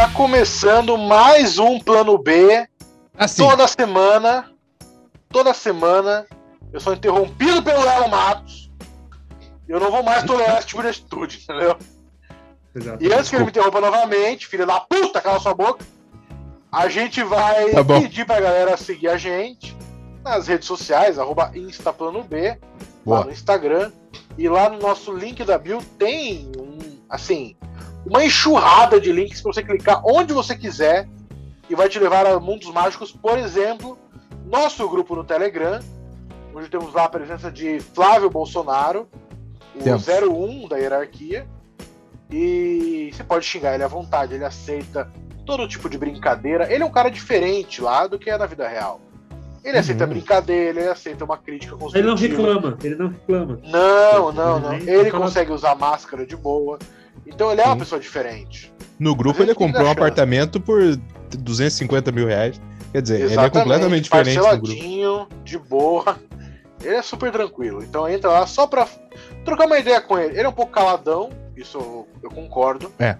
[0.00, 2.66] Está começando mais um plano B.
[3.18, 3.46] Assim.
[3.46, 4.50] Toda semana,
[5.28, 6.26] toda semana,
[6.72, 8.72] eu sou interrompido pelo Léo Matos.
[9.68, 11.76] Eu não vou mais tolerar esse tipo de atitude, entendeu?
[12.74, 13.04] Exato.
[13.04, 15.84] E antes que ele me interrompa novamente, filha da puta, cala sua boca.
[16.72, 19.76] A gente vai Tá pedir pra galera seguir a gente
[20.24, 22.58] nas redes sociais, arroba InstaPlanoB,
[23.04, 23.92] lá no Instagram.
[24.38, 27.54] E lá no nosso link da bio tem um, assim,
[28.06, 31.08] uma enxurrada de links pra você clicar onde você quiser
[31.68, 33.98] e vai te levar a mundos mágicos, por exemplo,
[34.46, 35.78] nosso grupo no Telegram,
[36.54, 39.08] onde temos lá a presença de Flávio Bolsonaro,
[39.76, 40.06] o Temos.
[40.08, 41.46] 01 da hierarquia.
[42.30, 45.10] E você pode xingar ele à vontade, ele aceita
[45.44, 46.72] todo tipo de brincadeira.
[46.72, 49.00] Ele é um cara diferente lá do que é na vida real.
[49.62, 49.80] Ele Uhum.
[49.80, 52.08] aceita brincadeira, ele aceita uma crítica Ele construtiva.
[52.08, 53.60] não reclama, ele não reclama.
[53.64, 54.92] Não, não, Ele não.
[55.00, 56.78] Ele consegue usar máscara de boa.
[57.26, 57.78] Então ele é uma Sim.
[57.80, 58.72] pessoa diferente.
[58.98, 60.96] No grupo ele que comprou um apartamento por
[61.36, 62.60] 250 mil reais.
[62.92, 65.34] Quer dizer, ele é completamente diferente no grupo.
[65.44, 66.18] de boa.
[66.82, 67.82] Ele é super tranquilo.
[67.82, 68.88] Então entra lá só pra
[69.44, 70.34] trocar uma ideia com ele.
[70.34, 72.90] Ele é um pouco caladão, isso eu, eu concordo.
[72.98, 73.16] É.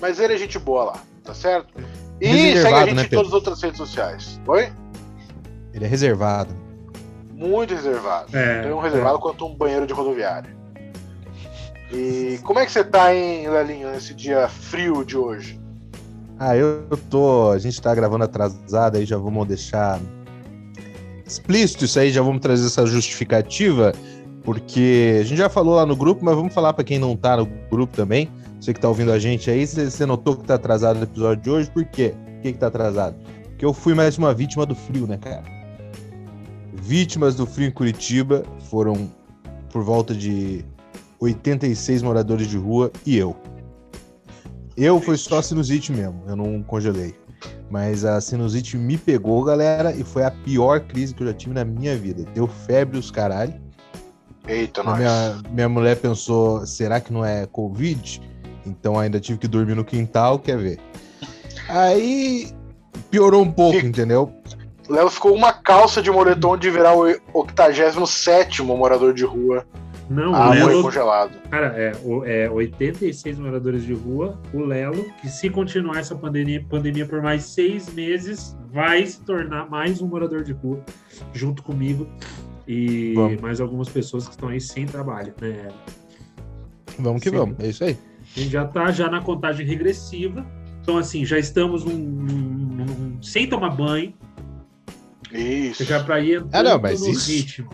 [0.00, 1.74] Mas ele é gente boa lá, tá certo?
[2.20, 3.16] E segue a gente né, em Pedro?
[3.16, 4.40] todas as outras redes sociais.
[4.46, 4.72] Oi?
[5.72, 6.54] Ele é reservado.
[7.32, 8.36] Muito reservado.
[8.36, 10.54] É, Tão reservado quanto um banheiro de rodoviária.
[11.92, 15.60] E como é que você tá, hein, Lelinho, nesse dia frio de hoje?
[16.38, 17.50] Ah, eu tô.
[17.50, 20.00] A gente tá gravando atrasado aí, já vamos deixar
[21.26, 23.92] explícito isso aí, já vamos trazer essa justificativa,
[24.42, 27.36] porque a gente já falou lá no grupo, mas vamos falar pra quem não tá
[27.36, 28.30] no grupo também.
[28.60, 31.50] Você que tá ouvindo a gente aí, você notou que tá atrasado o episódio de
[31.50, 32.14] hoje, por quê?
[32.24, 33.16] Por que, que tá atrasado?
[33.50, 35.42] Porque eu fui mais uma vítima do frio, né, cara?
[36.72, 39.10] Vítimas do frio em Curitiba foram
[39.70, 40.64] por volta de
[41.24, 43.36] 86 moradores de rua e eu.
[44.76, 47.14] Eu foi só sinusite mesmo, eu não congelei.
[47.70, 51.54] Mas a sinusite me pegou, galera, e foi a pior crise que eu já tive
[51.54, 52.24] na minha vida.
[52.34, 53.54] Deu febre os caralho.
[54.46, 54.98] Eita, nós.
[54.98, 58.20] Minha, minha mulher pensou, será que não é Covid?
[58.66, 60.78] Então ainda tive que dormir no quintal, quer ver?
[61.68, 62.52] Aí
[63.10, 64.32] piorou um pouco, Fica- entendeu?
[64.88, 69.66] Léo ficou uma calça de moletom de virar o 87 morador de rua.
[70.10, 71.38] Não, Ah, o foi Lelo, congelado.
[71.50, 71.92] cara, é,
[72.44, 74.38] é 86 moradores de rua.
[74.52, 79.68] O Lelo, que se continuar essa pandemia, pandemia por mais seis meses, vai se tornar
[79.70, 80.80] mais um morador de rua,
[81.32, 82.06] junto comigo
[82.68, 83.40] e Vamos.
[83.40, 85.68] mais algumas pessoas que estão aí sem trabalho, né?
[86.98, 87.36] Vamos que Sim.
[87.36, 87.96] vamos, é isso aí.
[88.36, 90.44] A gente já tá já na contagem regressiva.
[90.82, 94.12] Então, assim, já estamos num- num- num- sem tomar banho,
[95.32, 95.82] Isso.
[95.84, 97.70] já para ir Ah, não, mas no isso- ritmo.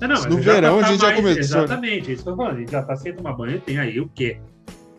[0.00, 1.64] Não, não, isso no já verão tá a gente já mais- começou, né?
[1.64, 2.56] Exatamente, é isso que eu tô falando.
[2.56, 4.38] A gente já tá sem tomar banho, tem aí o quê?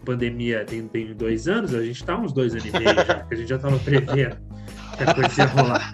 [0.06, 3.34] Pandemia tem, tem dois anos, a gente tá uns dois anos e meio já, que
[3.34, 4.38] a gente já tava prevendo
[4.98, 5.92] que a coisa ia rolar.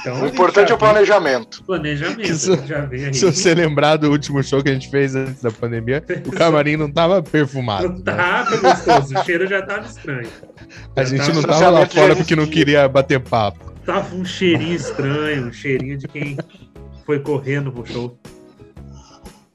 [0.00, 1.62] Então, O importante é o planejamento.
[1.64, 2.16] planejamento.
[2.24, 3.14] Planejamento, Se- a gente já vem aí.
[3.14, 6.76] Se você lembrar do último show que a gente fez antes da pandemia, o camarim
[6.76, 7.88] não tava perfumado.
[7.88, 8.02] Não né?
[8.02, 10.28] tá gostoso, o cheiro já tava estranho.
[10.96, 13.72] A gente não O tava lá já fora porque não queria bater papo.
[13.86, 16.36] Tava um cheirinho estranho, um cheirinho de quem
[17.06, 18.18] foi correndo pro show.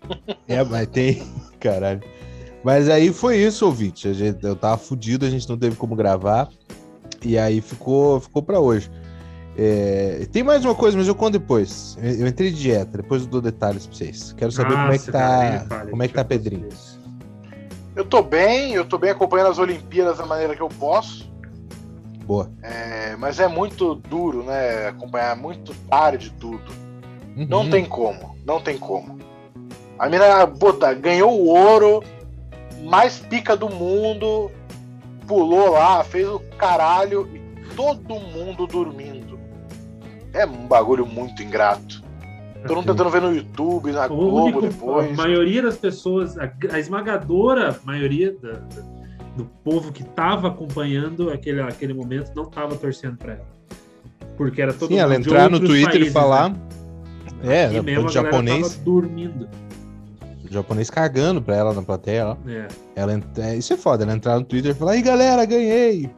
[0.47, 1.21] É, mas tem.
[1.59, 2.01] Caralho.
[2.63, 4.07] Mas aí foi isso, ouvinte.
[4.07, 6.49] A gente, eu tava fudido, a gente não teve como gravar.
[7.23, 8.89] E aí ficou, ficou pra hoje.
[9.57, 11.97] É, tem mais uma coisa, mas eu conto depois.
[12.01, 14.33] Eu, entrei de dieta, depois eu dou detalhes pra vocês.
[14.33, 15.85] Quero saber como é que Nossa, cara, tá.
[15.87, 16.67] como é que tá Pedrinho?
[16.67, 16.99] isso.
[17.95, 21.27] Eu tô bem, eu tô bem acompanhando as Olimpíadas da maneira que eu posso.
[22.25, 22.51] Boa.
[22.61, 24.87] É, mas é muito duro, né?
[24.89, 26.71] Acompanhar muito tarde tudo.
[27.35, 27.69] Não Uhum.
[27.71, 29.17] tem como, não tem como.
[29.99, 32.03] A mina puta, ganhou o ouro,
[32.83, 34.51] mais pica do mundo,
[35.27, 39.39] pulou lá, fez o caralho e todo mundo dormindo.
[40.33, 42.05] É um bagulho muito ingrato.
[42.65, 45.11] Todo mundo tentando ver no YouTube, na O Globo único- depois.
[45.11, 48.97] A maioria das pessoas, a, a esmagadora maioria da- da-
[49.37, 53.45] do povo que estava acompanhando aquele, aquele momento não estava torcendo para ela.
[54.35, 56.49] Porque era todo Sim, ela mundo de entrar no Twitter e países, falar.
[56.49, 56.55] né?
[57.43, 59.49] É, Aqui ela mesmo foi a galera japonês, tava dormindo.
[60.49, 62.27] Japonês cagando pra ela na plateia.
[62.27, 62.37] Ó.
[62.49, 62.67] É.
[62.95, 66.09] Ela, ent- é, isso é foda, ela entrar no Twitter e falar, aí galera, ganhei.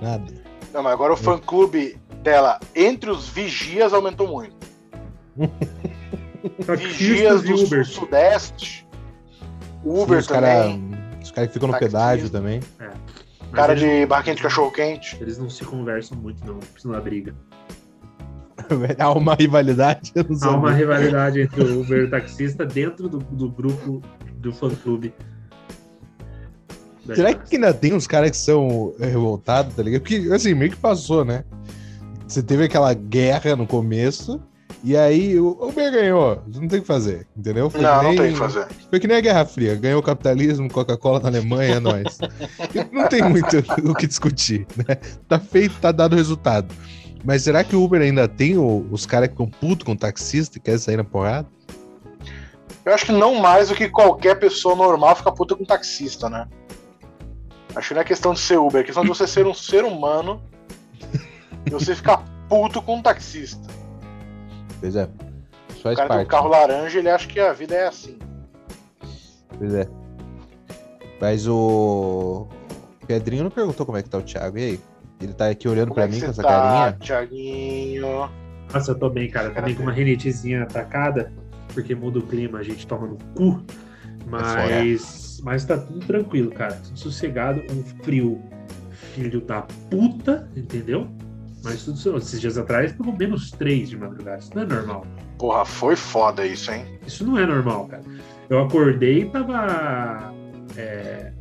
[0.00, 0.32] Nada.
[0.72, 4.56] Não, mas agora o fã clube dela entre os vigias aumentou muito.
[6.76, 7.88] Vigias do Ubers.
[7.88, 8.86] sudeste.
[9.84, 10.98] Uber Sim, os cara- também.
[11.22, 11.98] Os caras que ficam no Taxista.
[11.98, 12.60] pedágio também.
[12.78, 15.16] Mas Cara de barquinha de cachorro quente.
[15.20, 16.58] eles não se conversam muito, não.
[16.58, 17.34] Precisam da briga.
[18.98, 20.12] Há uma rivalidade.
[20.14, 24.02] eu não Há uma rivalidade entre o Uber e o taxista dentro do, do grupo
[24.36, 25.12] do fã-clube.
[27.14, 30.02] Será que ainda tem uns caras que são revoltados, tá ligado?
[30.02, 31.42] Porque, assim, meio que passou, né?
[32.26, 34.38] Você teve aquela guerra no começo,
[34.84, 36.42] e aí o Uber ganhou.
[36.54, 37.70] Não tem o que fazer, entendeu?
[37.70, 38.66] Foi Não, que não nem- tem o que fazer.
[38.90, 39.74] Foi que nem a Guerra Fria.
[39.74, 42.18] Ganhou o capitalismo, Coca-Cola na Alemanha, é nóis.
[42.92, 44.96] Não tem muito o que discutir, né?
[45.26, 46.72] Tá feito, tá dado o resultado.
[47.24, 49.96] Mas será que o Uber ainda tem o- os caras que ficam putos com o
[49.96, 51.48] taxista e querem sair na porrada?
[52.84, 56.46] Eu acho que não mais do que qualquer pessoa normal fica puta com taxista, né?
[57.74, 59.84] Acho que não é questão de ser Uber, é questão de você ser um ser
[59.84, 60.40] humano
[61.66, 63.66] e você ficar puto com um taxista.
[64.80, 65.04] Pois é.
[65.04, 66.28] O cara tem um parte.
[66.28, 68.18] carro laranja, ele acha que a vida é assim.
[69.58, 69.86] Pois é.
[71.20, 72.46] Mas o
[73.06, 74.56] Pedrinho não perguntou como é que tá o Thiago.
[74.58, 74.80] E aí?
[75.20, 76.92] Ele tá aqui olhando Como pra é que mim você com essa tá, carinha.
[77.00, 78.30] Thiaguinho?
[78.72, 79.50] Nossa, eu tô bem, cara.
[79.50, 81.32] Também com uma rinitezinha atacada,
[81.74, 83.62] porque muda o clima, a gente toma no cu.
[84.26, 86.74] Mas, mas tá tudo tranquilo, cara.
[86.74, 88.40] Tudo sossegado, um frio
[89.14, 91.08] filho da puta, entendeu?
[91.64, 94.38] Mas tudo esses dias atrás pegou menos 3 de madrugada.
[94.38, 95.06] Isso não é normal.
[95.38, 96.84] Porra, foi foda isso, hein?
[97.06, 98.02] Isso não é normal, cara.
[98.48, 100.32] Eu acordei e tava.
[100.76, 101.32] é,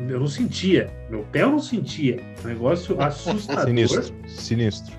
[0.00, 0.90] eu não sentia.
[1.10, 2.20] Meu pé eu não sentia.
[2.44, 3.66] Um negócio assustador.
[3.66, 4.14] Sinistro.
[4.28, 4.94] Sinistro.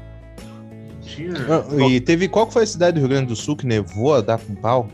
[1.01, 1.31] Tinha...
[1.33, 2.27] Ah, E teve.
[2.27, 4.55] Qual que foi a cidade do Rio Grande do Sul que nevou a dar com
[4.55, 4.89] pau?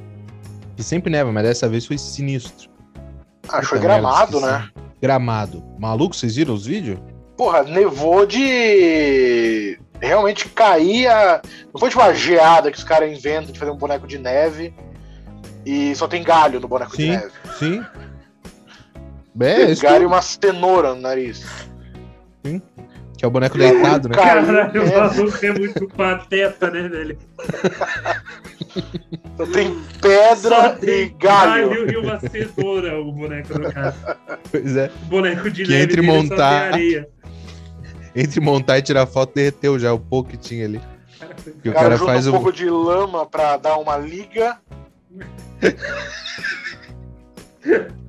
[0.75, 2.69] Que sempre neva, mas dessa vez foi sinistro.
[3.49, 4.69] Ah, foi gramado, né?
[5.01, 5.63] Gramado.
[5.77, 6.99] Maluco, vocês viram os vídeos?
[7.37, 9.77] Porra, nevou de.
[9.99, 11.41] Realmente caía.
[11.73, 14.73] Não foi tipo uma geada que os caras inventam de fazer um boneco de neve
[15.65, 17.09] e só tem galho no boneco de Sim.
[17.11, 17.31] neve.
[17.57, 17.83] Sim.
[19.39, 21.43] É, Tem galho e que, uma cenoura no nariz.
[23.17, 24.15] que é o boneco deitado, né?
[24.15, 24.97] Cara, Caralho, o é.
[24.99, 27.17] maluco é muito pateta, né, velho?
[29.37, 31.91] Só tem pedra e galho.
[31.91, 33.95] e uma cenoura, o boneco do cara.
[34.51, 34.91] Pois é.
[35.03, 37.09] O boneco de Que entre só tem montar- areia.
[38.15, 40.79] Entre montar e tirar foto, derreteu já o pouco que tinha ali.
[41.63, 44.57] Que O o cara, cara junta faz um pouco de lama pra dar uma liga.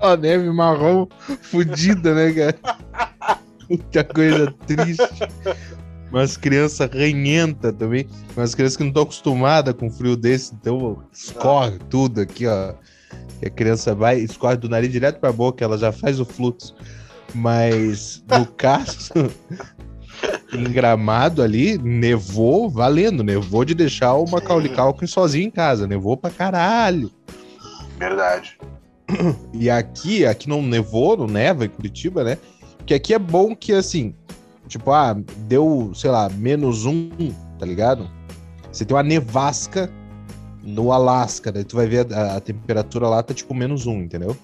[0.01, 1.07] Ó, neve marrom
[1.43, 3.19] fudida, né, cara?
[3.67, 5.03] Puta coisa triste.
[6.11, 8.07] Umas crianças ranhentas também.
[8.37, 12.75] Umas crianças que não estão acostumadas com frio desse, então escorre tudo aqui, ó.
[13.41, 16.75] Que a criança vai, escorre do nariz direto pra boca, ela já faz o fluxo.
[17.35, 19.11] Mas no caso,
[20.53, 26.17] em gramado ali, nevou valendo, nevou de deixar o Macaulay Culkin sozinho em casa, nevou
[26.17, 27.11] pra caralho.
[27.99, 28.57] Verdade.
[29.53, 32.39] E aqui, aqui não nevou, não neva em Curitiba, né?
[32.87, 34.15] Que aqui é bom que, assim,
[34.69, 35.17] tipo, ah,
[35.47, 37.11] deu, sei lá, menos um,
[37.59, 38.11] tá ligado?
[38.73, 39.91] Você tem uma nevasca
[40.63, 44.37] no Alasca, daí tu vai ver a, a temperatura lá tá tipo menos um, entendeu?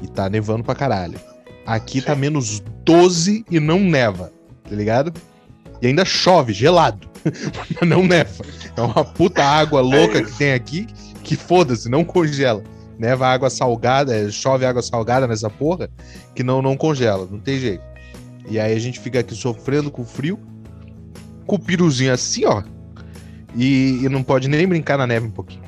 [0.00, 1.20] E tá nevando pra caralho.
[1.66, 4.32] Aqui tá menos 12 e não neva,
[4.68, 5.12] tá ligado?
[5.82, 7.08] E ainda chove, gelado.
[7.80, 8.44] Mas não neva.
[8.76, 10.86] É uma puta água louca que tem aqui
[11.22, 12.62] que foda-se, não congela.
[13.00, 15.88] Neva água salgada, é, chove água salgada nessa porra,
[16.34, 17.82] que não, não congela, não tem jeito.
[18.46, 20.38] E aí a gente fica aqui sofrendo com frio,
[21.46, 22.62] com o piruzinho assim, ó.
[23.56, 25.62] E, e não pode nem brincar na neve um pouquinho.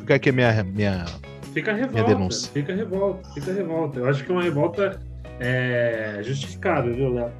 [0.00, 1.06] Fica aqui a minha, minha.
[1.54, 2.04] Fica revolta.
[2.04, 2.52] denúncia.
[2.52, 3.98] Fica a revolta, fica revolta.
[3.98, 5.00] Eu acho que é uma revolta
[5.40, 7.32] é, justificável, viu, Léo?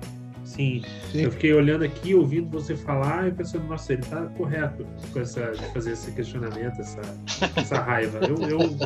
[0.59, 0.83] Sim.
[1.13, 1.21] Sim.
[1.23, 5.53] Eu fiquei olhando aqui, ouvindo você falar e pensando, nossa, ele tá correto com essa,
[5.53, 7.01] de fazer esse questionamento, essa,
[7.55, 8.19] essa raiva.
[8.27, 8.77] Eu, eu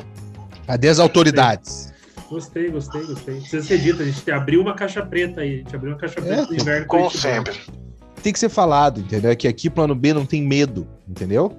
[0.67, 1.91] Cadê as autoridades?
[2.29, 3.35] gostei, gostei, gostei.
[3.41, 5.55] Precisa ser dito, a gente abriu uma caixa preta aí.
[5.55, 6.87] A gente abriu uma caixa preta no inverno.
[6.87, 7.59] Como sempre.
[8.23, 9.31] Tem que ser falado, entendeu?
[9.31, 11.57] É que aqui plano B não tem medo, entendeu?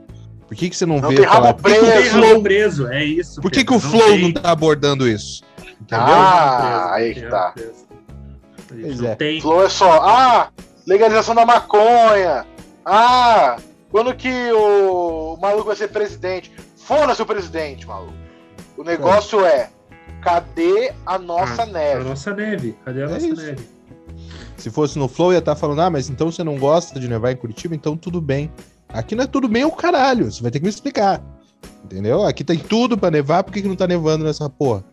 [0.48, 1.92] Por que, que você não, Não vê tem aquela- rabo Por que, que Não o
[1.94, 2.12] preso.
[2.20, 3.42] Flow, preso, é isso.
[3.42, 5.44] por que, que o Flow tem- não tá abordando isso?
[5.82, 6.06] Entendeu?
[6.06, 6.60] Ah,
[6.92, 7.52] preso, aí que tá.
[7.52, 7.74] preso.
[8.74, 9.16] A gente Pois não é.
[9.16, 9.42] tem.
[9.42, 10.50] Flow é só, ah,
[10.88, 12.46] legalização da maconha.
[12.86, 13.58] Ah,
[13.92, 16.52] quando que o maluco vai ser presidente?
[16.78, 18.14] Foda-se o presidente, maluco.
[18.78, 19.70] O negócio é,
[20.22, 22.04] cadê a nossa A neve?
[22.04, 22.76] nossa neve.
[22.84, 23.42] Cadê a É nossa isso.
[23.42, 23.70] neve?
[24.58, 27.32] Se fosse no Flow, ia estar falando, ah, mas então você não gosta de nevar
[27.32, 28.52] em Curitiba, então tudo bem.
[28.90, 31.22] Aqui não é tudo bem o caralho, você vai ter que me explicar.
[31.84, 32.24] Entendeu?
[32.24, 34.84] Aqui tem tudo pra nevar, por que, que não tá nevando nessa porra?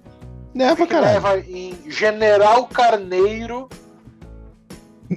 [0.54, 1.14] Neva, caralho.
[1.14, 3.69] neva em General Carneiro.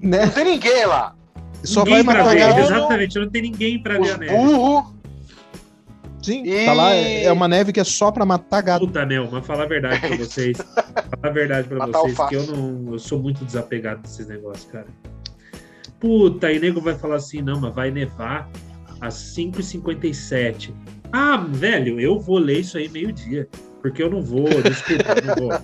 [0.02, 0.26] Né?
[0.26, 1.16] Não tem ninguém lá.
[1.64, 3.20] Só ninguém vai pra matar ver, exatamente.
[3.20, 4.36] Não tem ninguém pra ver Os a neve.
[4.36, 4.94] burros.
[6.22, 8.88] Sim, E- tá lá, é uma neve que é só pra matar gado.
[8.88, 10.58] Puta, Mel, mas falar a verdade pra vocês.
[10.58, 12.94] falar a verdade pra Matar vocês, que eu não.
[12.94, 14.88] Eu sou muito desapegado desses negócios, cara.
[16.00, 18.50] Puta, aí nego vai falar assim, não, mas vai nevar
[19.02, 20.74] às 5h57.
[21.12, 23.48] Ah, velho, eu vou ler isso aí meio-dia.
[23.84, 25.60] Porque eu não vou, desculpa, não vou.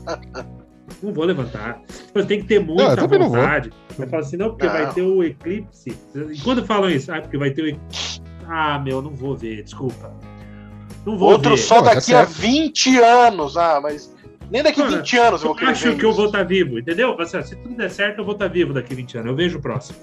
[1.02, 1.82] Não vou levantar.
[2.14, 3.72] Eu tenho que ter muita Não, vontade.
[3.98, 4.74] Eu falo assim, não, porque Não.
[4.74, 5.98] vai ter o eclipse.
[6.14, 7.10] E quando falam isso?
[7.14, 8.22] Ah, porque vai ter o eclipse.
[8.46, 10.14] Ah, meu, não vou ver, desculpa.
[11.06, 11.58] Não vou Outro ver.
[11.62, 12.32] só Não, tá daqui a certo.
[12.32, 13.56] 20 anos.
[13.56, 14.14] Ah, mas
[14.52, 16.26] nem daqui a Mano, 20 anos eu vou Eu querer acho ver que eu vou
[16.26, 17.16] estar vivo, entendeu?
[17.22, 19.30] Assim, se tudo der certo, eu vou estar vivo daqui a 20 anos.
[19.30, 19.98] Eu vejo o próximo.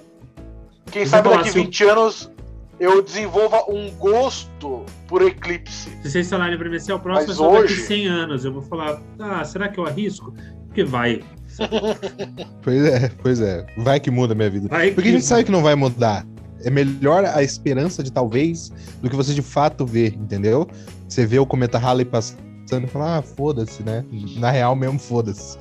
[0.90, 2.32] Quem eu sabe daqui a assim, 20 anos
[2.78, 5.90] eu desenvolva um gosto por eclipse.
[6.02, 8.44] Se vocês falarem pra mim assim, o próximo Mas é só daqui hoje- 100 anos,
[8.44, 10.34] eu vou falar, ah, será que eu arrisco?
[10.66, 11.22] Porque vai.
[12.62, 13.66] Pois é, pois é.
[13.78, 14.68] Vai que muda a minha vida.
[14.68, 16.26] Vai Porque a que- gente sabe que não vai mudar.
[16.64, 20.66] É melhor a esperança de talvez do que você de fato ver, entendeu?
[21.08, 24.04] Você vê o cometa Halley passando e fala, ah, foda-se, né?
[24.38, 25.56] Na real mesmo, foda-se.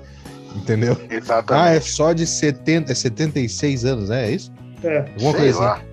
[0.55, 0.97] Entendeu?
[1.09, 1.77] Ah, Exatamente.
[1.77, 4.29] é só de 70, é 76 anos, né?
[4.29, 4.51] É isso?
[4.83, 5.73] É, Alguma Sei coisa lá.
[5.75, 5.85] assim.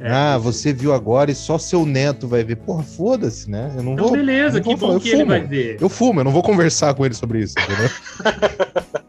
[0.00, 0.10] É.
[0.10, 2.56] Ah, você viu agora e só seu neto vai ver.
[2.56, 3.72] Porra, foda-se, né?
[3.76, 4.16] Eu não Então, vou.
[4.16, 5.76] beleza, não que vou bom eu que ele vai ver.
[5.80, 7.90] Eu fumo, eu não vou conversar com ele sobre isso, entendeu?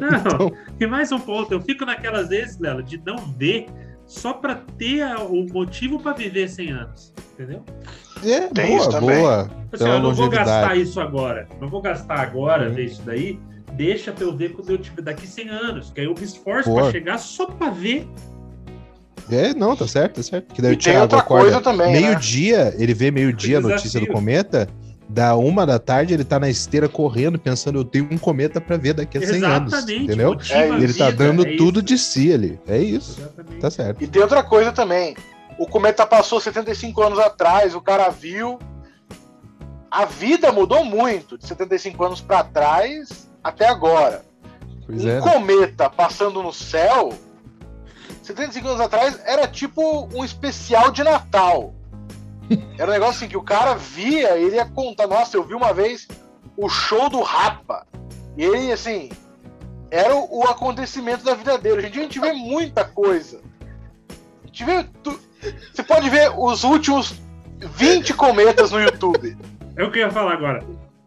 [0.00, 3.66] Não, Então, e mais um ponto, eu fico naquelas vezes, Lela, de não ver
[4.06, 7.62] só pra ter o motivo pra viver 100 anos, entendeu?
[8.24, 9.40] é, Tem boa, boa.
[9.42, 13.38] Assim, Pela eu não vou gastar isso agora, não vou gastar agora ver isso daí,
[13.74, 16.68] deixa pra eu ver quando eu tiver daqui 100 anos, que aí eu me esforço
[16.70, 16.82] Boa.
[16.84, 18.08] pra chegar só pra ver.
[19.30, 20.54] É, não, tá certo, tá certo.
[20.54, 22.00] Que daí E o tem Thiago outra acorda coisa também, né?
[22.00, 24.68] meio-dia, ele vê meio-dia a notícia do cometa,
[25.08, 28.76] da uma da tarde ele tá na esteira correndo, pensando, eu tenho um cometa pra
[28.76, 30.30] ver daqui a 100 anos, Exatamente, entendeu?
[30.30, 33.60] motiva É, Ele tá dando é tudo de si ali, é isso, Exatamente.
[33.60, 34.02] tá certo.
[34.02, 35.16] E tem outra coisa também.
[35.58, 38.58] O cometa passou 75 anos atrás, o cara viu.
[39.90, 44.24] A vida mudou muito de 75 anos pra trás até agora.
[44.84, 45.20] Pois um é, né?
[45.20, 47.12] cometa passando no céu,
[48.26, 51.72] 75 anos atrás, era tipo um especial de Natal.
[52.78, 55.72] Era um negócio assim que o cara via, ele ia contar, nossa, eu vi uma
[55.72, 56.06] vez
[56.56, 57.86] o show do Rapa.
[58.36, 59.10] E ele, assim,
[59.90, 61.78] era o, acontecimento da vida dele.
[61.78, 63.40] Hoje em dia a gente vê muita coisa.
[64.44, 64.84] A gente vê.
[65.02, 65.18] tu-
[65.72, 67.14] Você pode ver os últimos
[67.58, 69.36] 20 cometas no YouTube.
[69.76, 70.64] É o que eu ia falar agora.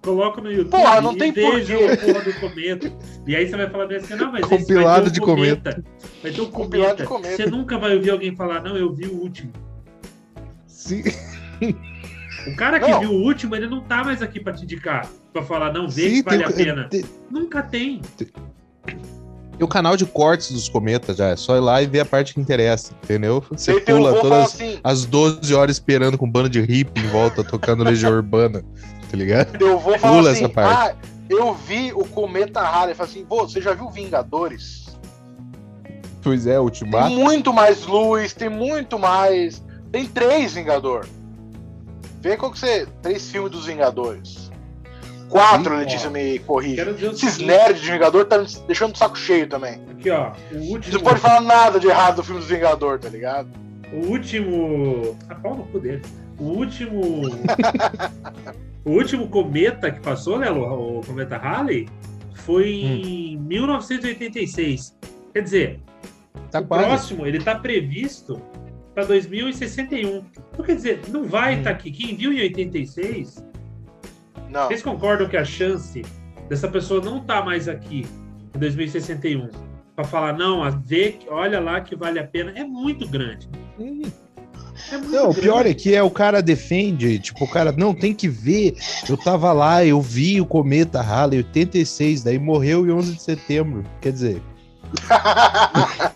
[0.09, 1.93] Coloca no YouTube Porra, não e tem veja porquê.
[1.93, 2.93] o porra do cometa.
[3.27, 5.83] E aí você vai falar assim, não, mas esse Compilado vai ter um de cometa.
[6.23, 7.03] Vai ter um Compilado cometa.
[7.03, 7.35] de cometa.
[7.43, 9.51] Você nunca vai ouvir alguém falar, não, eu vi o último.
[10.65, 11.03] Sim.
[12.47, 12.99] O cara que Não.
[13.01, 15.07] viu o último, ele não tá mais aqui pra te indicar.
[15.33, 16.83] Pra falar, não, vê Sim, que vale tem- a pena.
[16.89, 18.01] tem- Nunca tem.
[19.59, 22.05] E o canal de cortes dos cometas já, é só ir lá e ver a
[22.05, 23.43] parte que interessa, entendeu?
[23.51, 27.07] Você tem pula todas assim, as 12 horas esperando com um bando de hippie em
[27.09, 28.63] volta, tocando Legião Urbana,
[29.09, 29.61] tá ligado?
[29.63, 30.73] Eu vou falar Pula assim, essa parte.
[30.73, 30.95] ah,
[31.29, 32.95] eu vi o Cometa Halley.
[32.95, 34.87] Fala assim, "Vô, você já viu Vingadores?
[36.21, 37.09] Pois é, Tem Ultimato.
[37.11, 39.63] muito mais luz, tem muito mais.
[39.91, 41.05] Tem três Vingador.
[42.21, 42.85] Vê qual que você.
[43.01, 44.49] Três filmes dos Vingadores.
[45.29, 46.11] Quatro, Sim, Letícia ó.
[46.11, 49.79] me o Esses seguinte, nerds de Vingador tá me deixando o saco cheio também.
[49.91, 50.31] Aqui, ó.
[50.51, 50.93] O último.
[50.95, 53.47] Não pode falar nada de errado do filme dos Vingador, tá ligado?
[53.93, 55.15] O último.
[55.29, 56.01] A pau no cu dele.
[56.39, 57.21] O último.
[58.85, 61.87] o último cometa que passou, né, o, o cometa Halley,
[62.33, 64.97] foi em 1986.
[65.33, 65.79] Quer dizer,
[66.51, 66.85] Tá o quase.
[66.85, 68.41] próximo ele tá previsto
[68.95, 70.23] para 2061.
[70.53, 71.57] Então, quer dizer, não vai Hum.
[71.59, 71.91] estar aqui.
[71.91, 73.45] Quem viu em 86,
[74.49, 74.67] Não.
[74.67, 76.03] vocês concordam que a chance
[76.47, 78.05] dessa pessoa não estar mais aqui
[78.55, 79.49] em 2061
[79.95, 83.47] para falar, não, a ver, olha lá que vale a pena, é muito grande.
[83.77, 84.01] Hum.
[84.91, 88.13] É Não, o pior é que é o cara defende, tipo, o cara, não, tem
[88.13, 88.75] que ver.
[89.07, 93.83] Eu tava lá, eu vi o cometa Halley 86, daí morreu em 11 de setembro.
[94.01, 94.41] Quer dizer,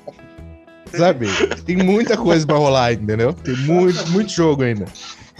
[0.95, 1.27] sabe?
[1.65, 3.33] Tem muita coisa pra rolar, entendeu?
[3.33, 4.85] Tem muito, muito jogo ainda.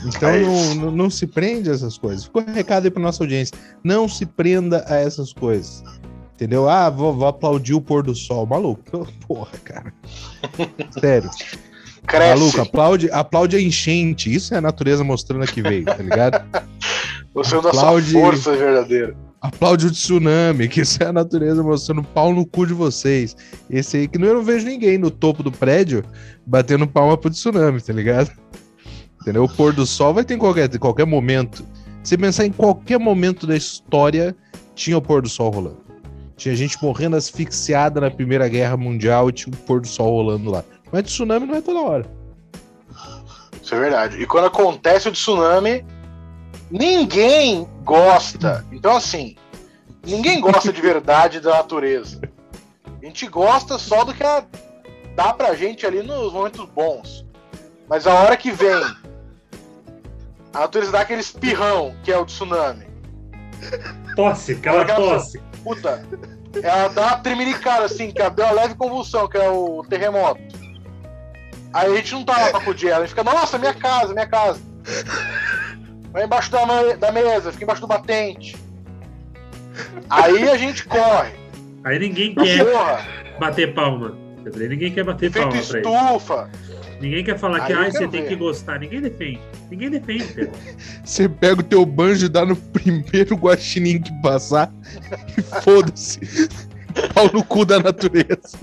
[0.05, 2.25] Então É não, não, não se prende a essas coisas.
[2.25, 3.57] Ficou um recado aí pra nossa audiência.
[3.83, 5.83] Não se prenda a essas coisas.
[6.35, 6.67] Entendeu?
[6.67, 8.45] Ah, vou, vou aplaudir o pôr do sol.
[8.45, 9.93] Maluco, porra, cara.
[10.99, 11.29] Sério.
[12.07, 12.29] Cresce.
[12.39, 14.33] Maluco, aplaude, aplaude a enchente.
[14.33, 16.43] Isso é a natureza mostrando a que veio, tá ligado?
[17.33, 19.15] Você usa a sua aplaude- força verdadeira.
[19.41, 23.35] Aplaude o tsunami, que isso é a natureza mostrando pau no cu de vocês.
[23.69, 26.03] Esse aí que eu não vejo ninguém no topo do prédio
[26.45, 28.31] batendo palma pro tsunami, tá ligado?
[29.21, 29.43] Entendeu?
[29.43, 31.65] O pôr do sol vai ter em qualquer, em qualquer momento.
[32.03, 34.35] Se pensar em qualquer momento da história,
[34.75, 35.83] tinha o pôr do sol rolando.
[36.37, 40.51] Tinha gente morrendo asfixiada na Primeira Guerra Mundial e tinha o pôr do sol rolando
[40.51, 40.63] lá.
[40.93, 42.05] Mas tsunami não é toda hora.
[43.59, 44.21] Isso é verdade.
[44.21, 45.83] E quando acontece o tsunami,
[46.69, 48.63] ninguém gosta.
[48.71, 49.35] Então, assim,
[50.05, 52.21] ninguém gosta de verdade da natureza.
[52.85, 54.47] A gente gosta só do que ela
[55.15, 57.25] dá pra gente ali nos momentos bons.
[57.89, 58.75] Mas a hora que vem,
[60.53, 62.85] a natureza dá aquele espirrão, que é o tsunami.
[64.15, 65.41] Tosse, aquela tosse.
[65.63, 66.05] Puta,
[66.61, 70.62] ela dá uma tremiricada, assim, que deu uma leve convulsão, que é o terremoto.
[71.73, 74.13] Aí a gente não tá lá pra acudir ela, a gente fica, nossa, minha casa,
[74.13, 74.61] minha casa.
[76.11, 78.55] Vai embaixo da, me- da mesa, fica embaixo do batente.
[80.09, 81.31] Aí a gente corre.
[81.83, 83.05] Aí ninguém quer Porra,
[83.39, 84.15] bater palma.
[84.55, 85.87] Ninguém quer bater efeito palma pra ele.
[85.87, 86.49] estufa.
[87.01, 88.27] Ninguém quer falar que Aí eu ah, você quero tem ver.
[88.29, 88.79] que gostar.
[88.79, 89.41] Ninguém defende.
[89.71, 90.51] Ninguém defende, Pedro.
[91.03, 94.71] Você pega o teu banjo e dá no primeiro guaxinim que passar
[95.37, 96.19] e foda-se.
[97.15, 98.59] Pau no cu da natureza.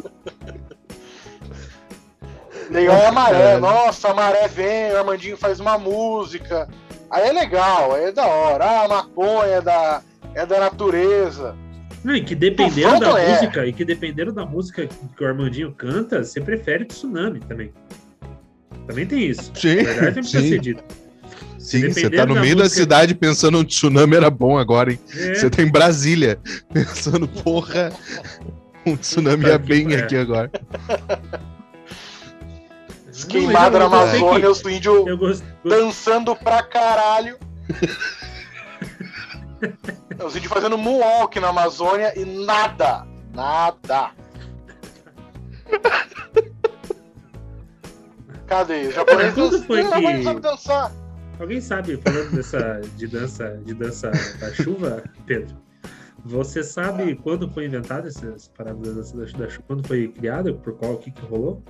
[2.71, 3.53] Legal é a maré.
[3.55, 3.59] É.
[3.59, 6.69] Nossa, a maré vem, o Armandinho faz uma música.
[7.11, 8.65] Aí é legal, aí é da hora.
[8.65, 10.01] Ah, a maconha é da,
[10.35, 11.57] é da natureza.
[12.05, 13.33] Não, e que dependendo da é.
[13.33, 14.87] música, e que dependendo da música
[15.17, 17.73] que o Armandinho canta, você prefere tsunami também.
[18.87, 19.51] Também tem isso.
[19.55, 20.61] Sim, Na verdade, ser sim.
[20.61, 20.83] dito.
[21.59, 24.93] Sim, você tá no da meio da música- cidade pensando um tsunami era bom agora,
[24.93, 24.99] hein?
[25.15, 26.39] É, Você tá em Brasília
[26.73, 27.93] pensando, porra,
[28.87, 30.51] um tsunami que bem aqui agora.
[33.27, 37.39] Não, mas na Amazônia, que- os índios eu gosto, dançando pra caralho.
[40.25, 43.07] Os índios fazendo moonwalk na Amazônia e nada.
[43.35, 44.11] Nada.
[48.47, 48.89] Cadê?
[48.89, 49.67] Os japoneses Quando dançam.
[49.67, 49.89] foi que-
[50.25, 50.93] sabem dançar.
[51.39, 55.57] Alguém sabe, falando dessa de dança, de dança da chuva, Pedro?
[56.25, 59.65] Você sabe quando foi inventada essa parada da dança da, da chuva?
[59.67, 60.53] Quando foi criada?
[60.53, 60.93] Por qual?
[60.95, 61.63] O que, que rolou?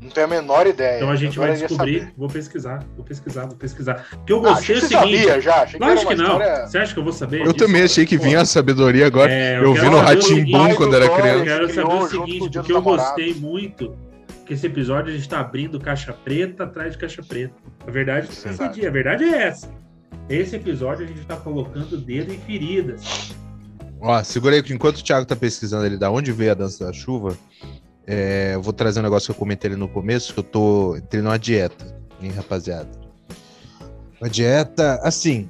[0.00, 0.96] Não tenho a menor ideia.
[0.98, 1.98] Então a gente Agora vai eu descobrir.
[2.00, 2.12] saber.
[2.16, 4.06] Vou pesquisar, vou pesquisar, vou pesquisar.
[4.10, 5.18] Porque eu Ah, gostei achei o seguinte.
[5.22, 5.62] sabia já.
[5.62, 6.24] Achei que uma que não.
[6.24, 7.40] história- Você acha que eu vou saber?
[7.40, 7.66] Eu disso?
[7.66, 9.32] também achei que Pô, vinha a sabedoria agora.
[9.32, 11.38] é, eu quero vi no Ratimbum quando era criança.
[11.38, 13.96] Eu quero saber o seguinte, porque eu gostei muito
[14.46, 17.54] que esse episódio a gente tá abrindo caixa preta atrás de caixa preta.
[17.86, 18.28] A verdade,
[18.80, 19.68] é a verdade é essa.
[20.28, 23.34] Esse episódio a gente tá colocando dedo em feridas.
[24.00, 26.84] Ó, segura aí que enquanto o Thiago tá pesquisando ali da onde veio a dança
[26.84, 27.36] da chuva,
[28.06, 30.96] é, eu vou trazer um negócio que eu comentei ali no começo, que eu tô
[30.96, 32.88] entrei numa dieta, hein, rapaziada.
[34.20, 35.48] Uma dieta, assim.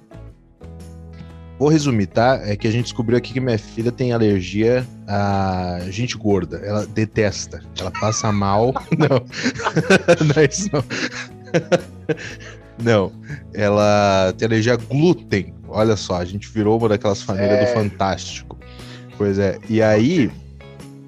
[1.58, 2.40] Vou resumir, tá?
[2.44, 6.58] É que a gente descobriu aqui que minha filha tem alergia a gente gorda.
[6.58, 7.62] Ela detesta.
[7.78, 8.74] Ela passa mal.
[8.98, 9.08] Não.
[10.26, 10.84] não é isso, não.
[12.82, 13.12] Não.
[13.54, 15.54] Ela tem alergia a glúten.
[15.68, 17.74] Olha só, a gente virou uma daquelas famílias do Sério?
[17.74, 18.58] Fantástico.
[19.16, 19.58] Pois é.
[19.68, 20.30] E aí,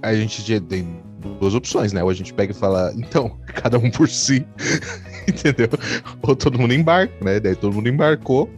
[0.03, 2.03] a gente tem duas opções, né?
[2.03, 4.47] Ou a gente pega e fala, então, cada um por si.
[5.27, 5.69] Entendeu?
[6.23, 7.39] Ou todo mundo embarca, né?
[7.41, 8.49] Daí todo mundo embarcou.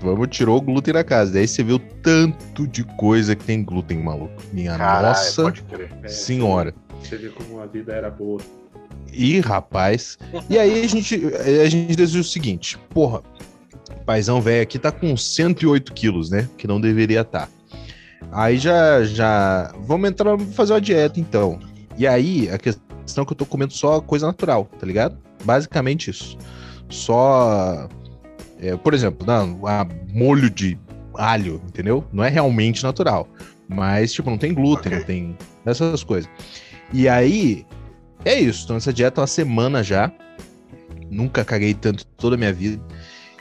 [0.00, 1.32] Vamos, tirou o glúten da casa.
[1.32, 4.34] Daí você viu tanto de coisa que tem glúten, maluco.
[4.52, 5.90] Minha Caralho, nossa pode crer.
[6.02, 6.74] É, senhora.
[7.02, 8.40] Você vê como a vida era boa.
[9.12, 10.18] Ih, rapaz.
[10.50, 13.22] E aí a gente, a gente decidiu o seguinte: porra,
[13.90, 16.48] o paizão velho aqui tá com 108 quilos, né?
[16.58, 17.48] Que não deveria estar.
[18.30, 19.72] Aí já, já.
[19.80, 21.58] Vamos entrar, fazer uma dieta então.
[21.96, 25.16] E aí a questão é que eu tô comendo só coisa natural, tá ligado?
[25.44, 26.36] Basicamente isso.
[26.88, 27.88] Só.
[28.60, 30.78] é, por exemplo, não, a molho de
[31.14, 32.04] alho, entendeu?
[32.12, 33.28] Não é realmente natural.
[33.68, 34.98] Mas, tipo, não tem glúten, Ok.
[34.98, 36.30] não tem essas coisas.
[36.92, 37.66] E aí,
[38.24, 38.66] é isso.
[38.66, 40.12] Tô nessa dieta há uma semana já.
[41.10, 42.80] Nunca caguei tanto toda a minha vida.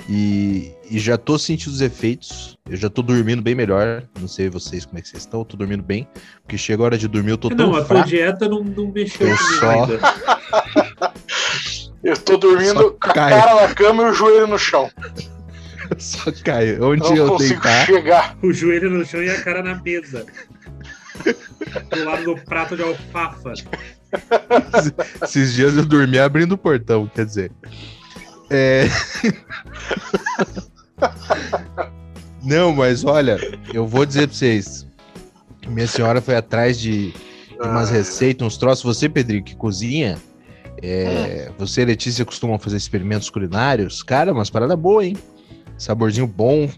[0.10, 2.58] E, e já tô sentindo os efeitos.
[2.70, 4.04] Eu já tô dormindo bem melhor.
[4.20, 5.40] Não sei vocês como é que vocês estão.
[5.42, 6.08] Eu tô dormindo bem.
[6.44, 8.92] Porque chega a hora de dormir, eu tô tão não, a tua dieta não, não
[8.92, 10.00] mexeu Eu só- ainda.
[12.04, 14.90] Eu tô dormindo com a cara na cama e o joelho no chão.
[15.98, 16.80] Só cai.
[16.80, 17.86] Onde Eu não eu consigo deitar.
[17.86, 18.38] chegar.
[18.44, 20.26] O joelho no chão e a cara na mesa.
[21.92, 23.54] Do lado do prato de alfafa.
[25.24, 27.52] Esses dias eu dormi abrindo o portão, quer dizer.
[28.50, 28.88] É.
[32.44, 33.38] Não, mas olha,
[33.74, 34.86] eu vou dizer pra vocês.
[35.68, 37.94] Minha senhora foi atrás de, de umas Ah.
[37.94, 38.84] receitas, uns troços.
[38.84, 40.18] Você, Pedrinho, que cozinha.
[40.82, 44.04] é, Você e Letícia costumam fazer experimentos culinários.
[44.04, 45.18] Cara, umas paradas boas, hein?
[45.78, 46.70] Saborzinho bom.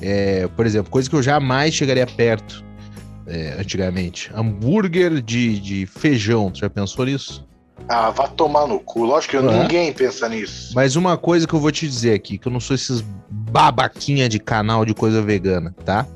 [0.00, 2.64] É, por exemplo, coisa que eu jamais chegaria perto
[3.26, 4.30] é, antigamente.
[4.34, 6.50] Hambúrguer de, de feijão.
[6.50, 7.45] Tu já pensou nisso?
[7.88, 9.04] Ah, vá tomar no cu.
[9.04, 9.62] Lógico que Ah.
[9.62, 10.72] ninguém pensa nisso.
[10.74, 14.28] Mas uma coisa que eu vou te dizer aqui, que eu não sou esses babaquinha
[14.28, 16.06] de canal de coisa vegana, tá?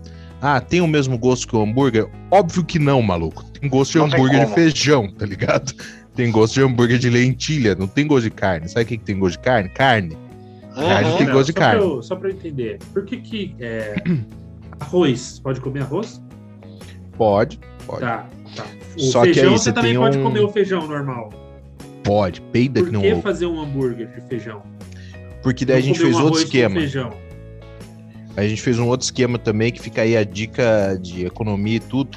[0.42, 2.08] Ah, tem o mesmo gosto que o hambúrguer?
[2.30, 3.44] Óbvio que não, maluco.
[3.52, 5.72] Tem gosto de Não hambúrguer de feijão, tá ligado?
[6.16, 8.68] Tem gosto de hambúrguer de lentilha, não tem gosto de carne.
[8.68, 9.68] Sabe o que, que tem gosto de carne?
[9.68, 10.18] Carne.
[10.74, 11.16] Carne Uhum.
[11.18, 11.80] tem gosto de só pra carne.
[11.82, 12.78] eu- só pra eu entender.
[12.92, 13.94] Por que que é,
[14.80, 15.38] arroz?
[15.38, 16.20] Pode comer arroz?
[17.16, 18.00] Pode, pode.
[18.00, 18.64] Tá, tá.
[18.96, 21.32] O Só que feijão aí você você também tem pode um- comer o feijão normal.
[22.04, 22.40] Pode.
[22.40, 23.22] Peida Por que não que ovo.
[23.22, 24.62] fazer um hambúrguer de feijão?
[25.42, 26.74] Porque daí a Não gente comer fez um outro esquema.
[26.76, 27.12] Feijão.
[28.36, 31.80] A gente fez um outro esquema também, que fica aí a dica de economia e
[31.80, 32.16] tudo.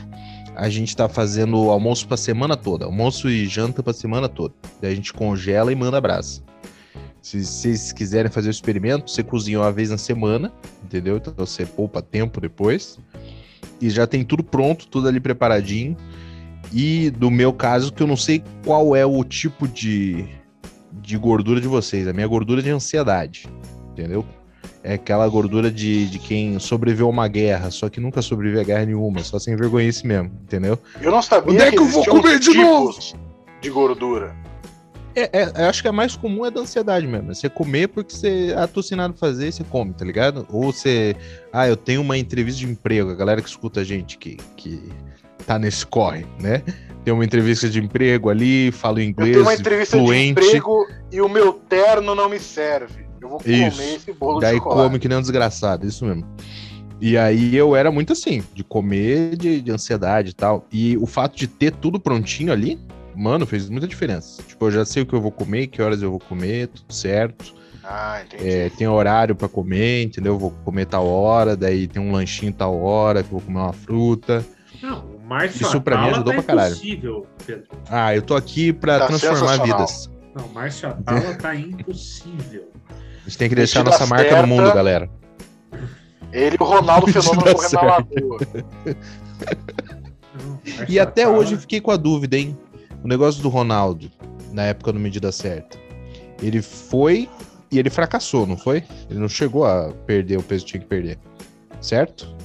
[0.56, 2.86] a gente tá fazendo almoço pra semana toda.
[2.86, 4.54] Almoço e janta pra semana toda.
[4.80, 6.42] Daí a gente congela e manda brasa.
[7.24, 10.52] Se vocês quiserem fazer o experimento, você cozinha uma vez na semana,
[10.84, 11.18] entendeu?
[11.18, 13.00] Então você poupa tempo depois.
[13.82, 15.98] E já tem tudo pronto, tudo ali preparadinho.
[16.74, 20.26] E do meu caso, que eu não sei qual é o tipo de,
[20.92, 22.08] de gordura de vocês.
[22.08, 23.48] A minha gordura é de ansiedade,
[23.92, 24.26] entendeu?
[24.84, 28.66] É aquela gordura de, de quem sobreviveu a uma guerra, só que nunca sobreviveu a
[28.66, 30.78] guerra nenhuma, só sem vergonhice mesmo, entendeu?
[31.00, 33.16] Eu não sabia Onde é que eu vou comer de tipos
[33.62, 34.36] de gordura.
[35.16, 37.32] É, é, eu acho que é mais comum é da ansiedade mesmo.
[37.32, 40.46] é Você comer porque você ah, nada pra fazer, você come, tá ligado?
[40.50, 41.16] Ou você.
[41.52, 44.92] Ah, eu tenho uma entrevista de emprego, a galera que escuta a gente que, que
[45.44, 46.62] tá nesse corre, né?
[47.04, 50.42] Tem uma entrevista de emprego ali, falo Eu inglês, tenho uma entrevista fluente.
[50.42, 53.04] de emprego e o meu terno não me serve.
[53.22, 53.78] Eu vou Isso.
[53.78, 54.88] comer esse bolo Daí de chocolate.
[54.88, 56.26] come que nem um desgraçado, isso mesmo.
[57.02, 60.66] E aí eu era muito assim, de comer, de, de ansiedade e tal.
[60.72, 62.80] E o fato de ter tudo prontinho ali,
[63.16, 64.42] mano, fez muita diferença.
[64.44, 66.94] Tipo, eu já sei o que eu vou comer, que horas eu vou comer, tudo
[66.94, 67.54] certo.
[67.84, 68.50] Ah, entendi.
[68.50, 70.38] É, tem horário pra comer, entendeu?
[70.40, 73.74] Vou comer tal hora, daí tem um lanchinho tal hora, que eu vou comer uma
[73.74, 74.46] fruta.
[74.84, 76.74] Não, o Márcio Isso pra mim ajudou tá pra caralho.
[76.76, 77.68] impossível, Pedro.
[77.90, 80.12] Ah, eu tô aqui pra Tá transformar vidas.
[80.36, 82.70] Não, o Márcio Atala tá impossível.
[82.90, 84.42] A gente tem que deixar nossa marca certa.
[84.42, 85.10] no mundo, galera.
[86.34, 88.40] Ele e o Ronaldo Fenômeno correndo na lagoa.
[90.90, 92.58] E até Atala- hoje eu fiquei com a dúvida, hein?
[93.04, 94.12] O negócio do Ronaldo,
[94.52, 95.78] na época do Medida Certa.
[96.42, 97.30] Ele foi
[97.72, 98.84] e ele fracassou, não foi?
[99.10, 101.18] Ele não chegou a perder o peso que tinha que perder.
[101.80, 102.36] Certo?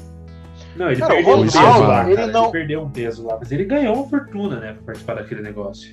[0.79, 2.23] Não, ele Cara, o perdeu um Ronaldo, peso lá, ele cara.
[2.29, 5.43] Ele, não- perdeu um peso lá, mas ele ganhou uma fortuna, né, pra participar daquele
[5.43, 5.93] negócio.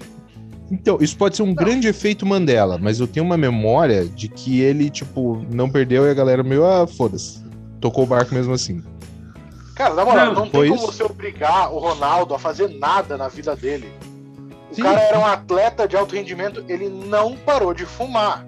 [0.71, 4.61] Então, isso pode ser um grande efeito Mandela, mas eu tenho uma memória de que
[4.61, 7.43] ele, tipo, não perdeu e a galera meio, ah, foda-se.
[7.79, 8.83] Tocou o barco mesmo assim.
[9.75, 10.91] Cara, na moral, Não, não, foi tem como isso?
[10.93, 13.91] você obrigar o Ronaldo a fazer nada na vida dele.
[14.71, 14.81] O Sim.
[14.83, 18.45] cara era um atleta de alto rendimento, ele não parou de fumar.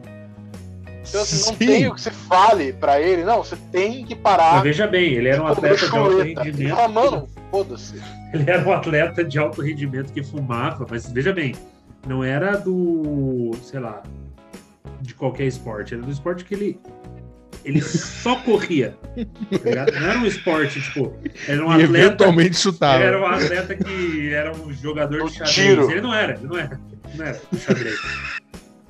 [1.09, 1.55] Então, assim, não Sim.
[1.57, 3.23] tem o que você fale pra ele.
[3.23, 4.61] Não, você tem que Mas parar.
[4.61, 6.75] veja bem, ele era um atleta de alto rendimento.
[6.75, 7.95] fala, mano, foda-se.
[8.33, 11.55] Ele era um atleta de alto rendimento que fumava, mas veja bem,
[12.05, 14.03] não era do, sei lá,
[15.01, 16.77] de qualquer esporte, era do esporte que ele
[17.63, 18.97] ele só corria.
[19.15, 19.99] tá?
[19.99, 21.13] Não era um esporte, tipo,
[21.47, 22.05] era um e atleta.
[22.05, 23.01] eventualmente Ele chutava.
[23.03, 25.53] era um atleta que era um jogador No de xadrez.
[25.55, 25.89] tiro.
[25.89, 26.79] Ele não era, ele não era,
[27.15, 27.95] não era xadrez.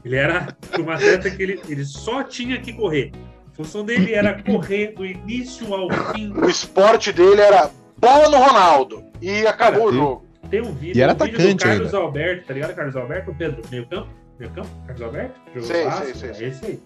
[0.03, 3.11] Ele era um atleta que ele, ele só tinha que correr.
[3.51, 6.31] A função dele era correr do início ao fim.
[6.31, 9.03] O esporte dele era bola no Ronaldo.
[9.21, 10.25] E acabou Cara, o jogo.
[10.49, 11.97] Tem um vídeo, E era um vídeo do atacante Carlos ainda.
[11.97, 12.75] Alberto, tá ligado?
[12.75, 14.09] Carlos Alberto, Pedro, meio campo?
[14.39, 14.69] Meio campo?
[14.85, 15.41] Carlos Alberto?
[15.53, 16.47] Jogo Sei, Vasco, sei, sei, é sei.
[16.47, 16.79] esse aí.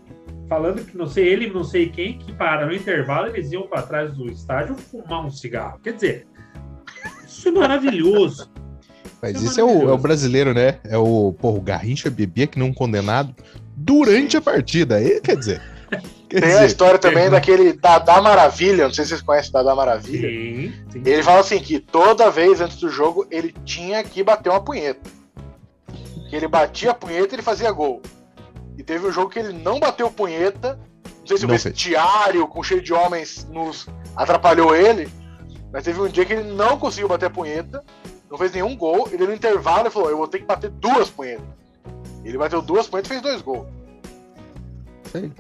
[0.48, 3.84] Falando que não sei ele, não sei quem, que para no intervalo, eles iam para
[3.84, 5.80] trás do estádio fumar um cigarro.
[5.84, 6.28] Quer dizer,
[7.26, 8.52] isso é maravilhoso.
[9.22, 10.80] Mas Isso é é o, é o brasileiro, né?
[10.84, 13.36] É o, porra, o Garrincha bebia que não condenado
[13.76, 14.96] durante a partida.
[14.96, 15.62] Aí, quer dizer.
[16.28, 18.86] Quer Tem a dizer, história também daquele Dadá Maravilha.
[18.86, 20.30] Não sei se vocês conhecem Dadá Maravilha.
[20.30, 21.02] Sim, sim.
[21.06, 25.10] Ele fala assim que toda vez antes do jogo ele tinha que bater uma punheta.
[26.30, 28.02] Que ele batia a punheta e ele fazia gol.
[28.78, 30.80] E teve um jogo que ele não bateu punheta.
[31.20, 35.10] Não sei se Não o vestiário com cheio de homens nos atrapalhou ele.
[35.72, 37.84] Mas teve um dia que ele não conseguiu bater a punheta.
[38.32, 39.10] Não fez nenhum gol.
[39.12, 41.46] Ele no intervalo ele falou: Eu vou ter que bater duas punhetas.
[42.24, 43.68] Ele bateu duas punhetas e fez dois gols.
[45.12, 45.32] sei.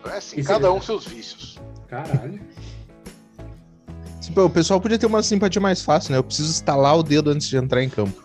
[0.00, 1.60] Então é assim, Isso cada é um seus vícios.
[1.86, 2.40] Caralho.
[4.20, 6.18] Tipo, o pessoal podia ter uma simpatia mais fácil, né?
[6.18, 8.22] Eu preciso estalar o dedo antes de entrar em campo.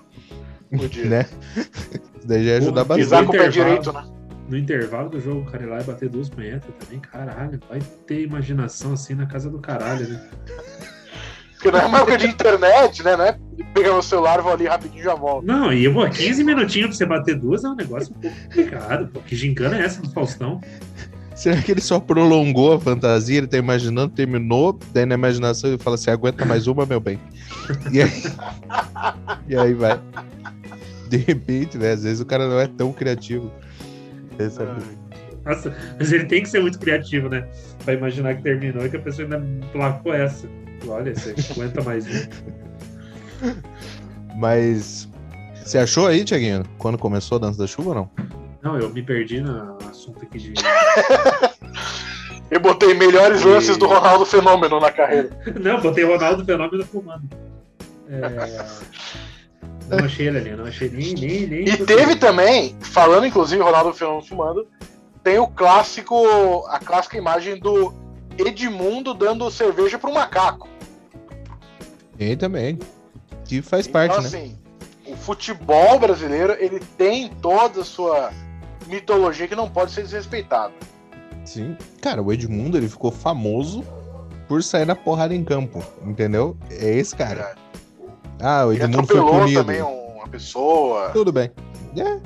[0.75, 1.05] Podia.
[1.09, 1.25] Né?
[1.55, 3.03] Isso daí já ia ajudar Porra, bastante.
[3.03, 4.05] Pisar com o pé direito, né?
[4.49, 7.59] No intervalo do jogo, o cara ir lá e bater duas punhetas também, caralho.
[7.67, 10.29] Vai ter imaginação assim na casa do caralho, né?
[11.57, 13.15] Porque não é uma época de internet, né?
[13.17, 13.37] Não é
[13.73, 15.45] pegar meu celular, vou ali rapidinho e já volto.
[15.45, 19.07] Não, e pô, 15 minutinhos pra você bater duas é um negócio um pouco complicado,
[19.11, 19.19] pô.
[19.21, 20.61] Que gincana é essa do Faustão?
[21.35, 23.37] Será que ele só prolongou a fantasia?
[23.39, 27.19] Ele tá imaginando, terminou, daí na imaginação ele fala assim: aguenta mais uma, meu bem.
[27.91, 28.23] E aí,
[29.49, 29.99] e aí vai.
[31.09, 31.91] De repente, né?
[31.91, 33.51] Às vezes o cara não é tão criativo.
[34.37, 34.77] Essa-
[35.45, 37.47] Nossa, mas ele tem que ser muito criativo, né?
[37.85, 39.41] Pra imaginar que terminou e que a pessoa ainda
[39.71, 40.47] placou essa.
[40.87, 42.27] Olha, você aguenta mais um.
[44.37, 45.07] Mas.
[45.63, 48.11] Você achou aí, Tiaguinho, quando começou a dança da chuva ou não?
[48.61, 50.53] Não, eu me perdi no assunto aqui de.
[52.49, 55.29] Eu botei melhores E- lances do Ronaldo Fenômeno na carreira.
[55.59, 57.27] Não, botei o Ronaldo Fenômeno fumando.
[58.09, 58.65] É...
[59.89, 61.13] Não achei ele ali, não achei nem.
[61.13, 64.65] nem, nem E teve também, falando inclusive Ronaldo Fenômeno fumando,
[65.21, 67.93] tem o clássico, a clássica imagem do
[68.37, 70.67] Edmundo dando cerveja pro macaco.
[72.19, 72.79] E também.
[73.45, 74.27] que faz parte, então, né?
[74.27, 74.57] assim,
[75.05, 78.31] o futebol brasileiro, ele tem toda a sua
[78.87, 80.73] mitologia que não pode ser desrespeitada.
[81.45, 81.77] Sim.
[82.01, 83.83] Cara, o Edmundo, ele ficou famoso
[84.47, 86.57] por sair na porrada em campo, entendeu?
[86.69, 87.55] É esse cara.
[88.39, 89.59] Ah, o Ele Edmundo foi atropelou punido.
[89.61, 91.09] também uma pessoa.
[91.09, 91.51] Tudo bem.
[91.95, 92.19] É,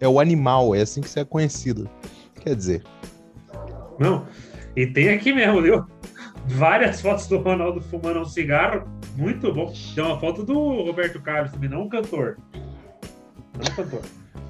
[0.00, 1.88] é o animal, é assim que você é conhecido.
[2.40, 2.84] Quer dizer,
[3.98, 4.26] Não.
[4.76, 5.84] E tem aqui mesmo, viu?
[6.46, 8.86] Várias fotos do Ronaldo fumando um cigarro.
[9.16, 9.72] Muito bom.
[9.94, 12.36] Tem uma foto do Roberto Carlos também, não um cantor.
[12.54, 14.02] Não um cantor.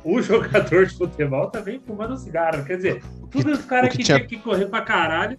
[0.05, 2.65] O jogador de futebol também fumando um cigarro.
[2.65, 5.39] Quer dizer, todos os caras que que, tinha- que correr pra caralho.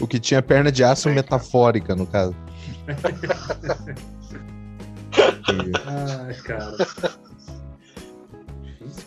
[0.00, 2.34] o que tinha perna de aço metafórica, no caso.
[5.86, 6.76] Ai, cara.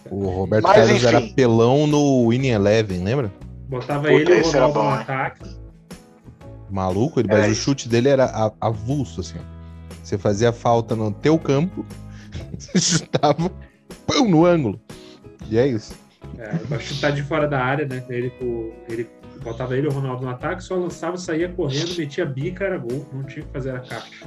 [0.10, 1.34] O Roberto Mas, Carlos era enfim.
[1.34, 3.32] pelão no Winning Eleven, lembra?
[3.68, 5.50] Botava Puta, ele e o Ronaldo bom, no ataque.
[6.70, 7.62] Maluco, ele, É mas o isso.
[7.62, 9.40] chute dele era a- avulso, assim.
[10.04, 11.86] Você fazia falta no teu campo,
[12.58, 13.50] você chutava,
[14.06, 14.80] pão, no ângulo.
[15.50, 15.96] E é isso.
[16.38, 18.04] É, pra chutar de fora da área, né?
[18.10, 18.34] Ele,
[18.90, 19.10] ele
[19.44, 23.06] botava ele e o Ronaldo no ataque, só lançava, saía correndo, metia bica, era gol.
[23.14, 24.26] Não tinha que fazer a caixa.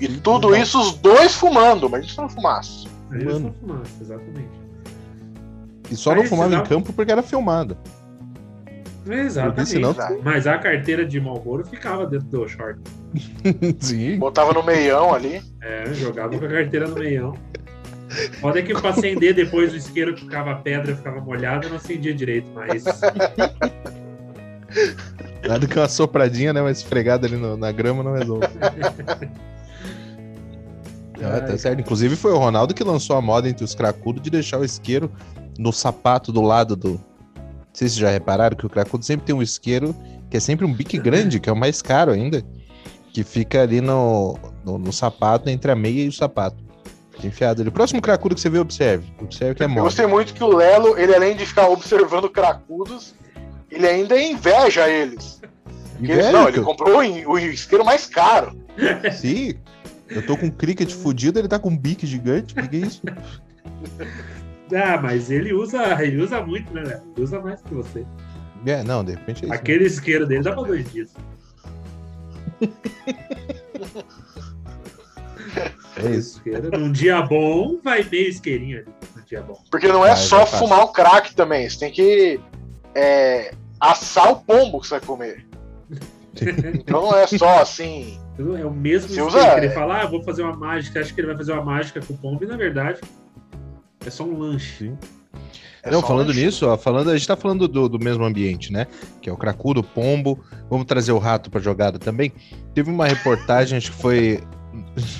[0.00, 2.88] E tudo isso os dois fumando, mas isso não fumaça.
[3.10, 3.30] Aí Mano.
[3.30, 4.60] eles não fumassem, exatamente.
[5.90, 7.76] E só não Aí fumava você em campo porque era filmado.
[9.06, 9.70] Exatamente.
[9.70, 12.78] senão- Mas a carteira de Malboro ficava dentro do short.
[13.80, 14.18] Sim.
[14.18, 15.40] Botava no meião ali.
[15.62, 17.34] É, jogava com a carteira no meião.
[18.40, 22.14] Foda é que pra acender depois o isqueiro que ficava pedra, ficava molhado, não acendia
[22.14, 22.84] direito, mas
[25.46, 26.60] Nada que uma sopradinha, né?
[26.60, 28.46] Uma esfregada ali no- na grama não resolve.
[31.20, 31.80] Ah, tá certo.
[31.80, 35.10] Inclusive foi o Ronaldo que lançou a moda entre os cracudos de deixar o isqueiro
[35.58, 37.00] no sapato do lado do.
[37.78, 39.94] Não sei se já repararam que o cracudo sempre tem um isqueiro
[40.28, 42.44] que é sempre um bique grande, que é o mais caro ainda,
[43.12, 46.56] que fica ali no, no, no sapato, entre a meia e o sapato.
[47.22, 47.68] Enfiado ali.
[47.68, 49.06] O próximo cracudo que você vê, observe.
[49.20, 49.82] Observe que é Eu moda.
[49.82, 53.14] gostei muito que o Lelo, ele além de ficar observando cracudos,
[53.70, 55.40] ele ainda inveja eles.
[56.00, 58.56] Velho, não, ele comprou o isqueiro mais caro.
[59.12, 59.54] Sim.
[60.08, 62.54] Eu tô com um cricket fudido, ele tá com um bique gigante.
[62.58, 63.02] O que é isso?
[64.74, 66.82] Ah, mas ele usa, ele usa muito, né?
[66.82, 67.02] Léo?
[67.16, 68.04] Ele usa mais que você.
[68.66, 69.54] É, não, de repente é isso.
[69.54, 71.12] Aquele isqueiro dele dá pra dois dias.
[75.96, 76.40] É isso.
[76.78, 78.86] Num dia bom, vai meio isqueirinho ali.
[79.16, 79.58] Num dia bom.
[79.70, 80.58] Porque não é Vai, só fácil.
[80.58, 81.68] fumar o crack também.
[81.68, 82.40] Você tem que
[82.94, 85.46] é, assar o pombo que você vai comer.
[86.40, 88.20] Então não é só assim.
[88.38, 91.12] É o mesmo Você isqueiro usa- que ele fala, ah, vou fazer uma mágica, acho
[91.12, 93.00] que ele vai fazer uma mágica com o pombo, e na verdade
[94.04, 94.92] é só um lanche.
[95.82, 98.72] é não, falando um- nisso, ó, falando, a gente tá falando do, do mesmo ambiente,
[98.72, 98.86] né?
[99.20, 100.42] Que é o cracudo, o pombo.
[100.70, 102.32] Vamos trazer o rato pra jogada também.
[102.74, 104.40] Teve uma reportagem, acho que foi.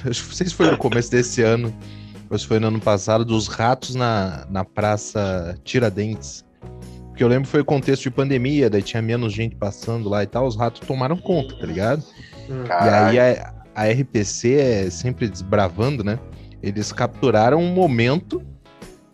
[0.09, 1.75] Acho que não sei se foi no começo desse ano,
[2.31, 6.45] ou se foi no ano passado, dos ratos na, na Praça Tiradentes.
[7.09, 10.27] Porque eu lembro que foi contexto de pandemia, daí tinha menos gente passando lá e
[10.29, 12.05] tal, os ratos tomaram conta, tá ligado?
[12.69, 13.17] Caralho.
[13.17, 16.19] E aí a, a RPC é sempre desbravando, né?
[16.63, 18.41] Eles capturaram um momento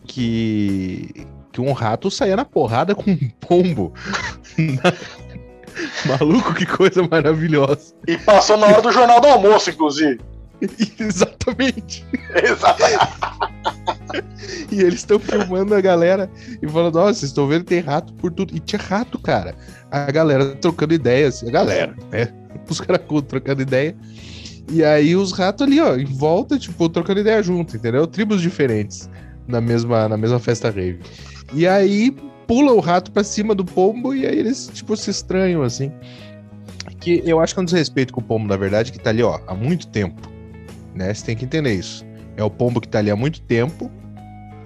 [0.07, 3.93] que, que um rato saía na porrada com um pombo.
[6.07, 7.95] Maluco, que coisa maravilhosa.
[8.07, 10.21] E passou na hora do jornal do almoço, inclusive.
[10.99, 12.05] Exatamente.
[12.43, 13.15] Exatamente.
[14.71, 16.31] E eles estão filmando a galera
[16.63, 18.55] e falando: Nossa, vocês estão vendo que tem rato por tudo.
[18.55, 19.57] E tinha rato, cara.
[19.91, 21.43] A galera trocando ideias.
[21.43, 22.33] A galera, né?
[22.69, 23.97] Os caracudos trocando ideia.
[24.71, 28.07] E aí os ratos ali, ó, em volta, tipo, trocando ideia junto, entendeu?
[28.07, 29.11] Tribos diferentes
[29.47, 31.01] na mesma, na mesma festa rave.
[31.53, 32.15] E aí
[32.47, 35.93] pula o rato pra cima do pombo e aí eles, tipo, se estranham, assim.
[37.01, 39.23] Que eu acho que é um desrespeito com o pombo, na verdade, que tá ali,
[39.23, 40.31] ó, há muito tempo.
[40.95, 41.13] Né?
[41.13, 42.05] Você tem que entender isso.
[42.37, 43.91] É o pombo que tá ali há muito tempo,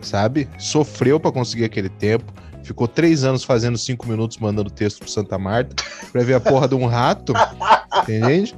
[0.01, 0.49] sabe?
[0.59, 2.33] Sofreu pra conseguir aquele tempo.
[2.63, 6.69] Ficou três anos fazendo cinco minutos mandando texto pro Santa Marta pra ver a porra
[6.69, 7.33] de um rato.
[8.03, 8.55] entende?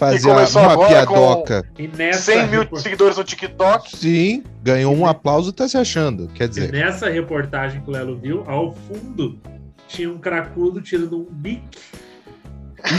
[0.00, 1.62] Fazer uma, piadoca.
[1.78, 3.94] E nessa, 100 mil repor- seguidores no TikTok.
[3.98, 6.26] Sim, ganhou um aplauso e tá se achando.
[6.28, 9.38] Quer e dizer, nessa reportagem que o Lelo viu, ao fundo
[9.86, 11.78] tinha um cracudo tirando um bique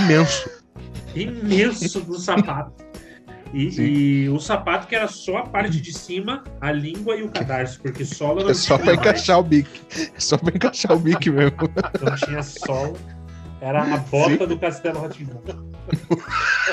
[0.03, 0.47] imenso.
[1.15, 2.71] imenso no sapato.
[3.51, 3.81] E, Sim.
[3.83, 7.81] e o sapato que era só a parte de cima, a língua e o cadarço,
[7.81, 9.81] porque sola não É só mais, encaixar o bique.
[10.15, 11.57] É só pra encaixar o bique mesmo.
[11.99, 12.93] não tinha sola.
[13.59, 15.41] Era a bota do Castelo Rotimão.